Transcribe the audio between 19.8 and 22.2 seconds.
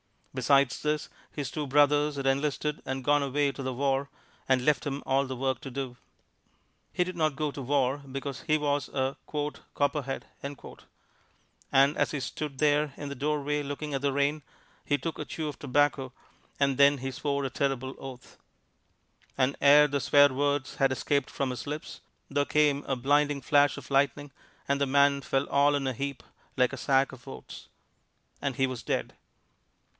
the swear words had escaped from his lips,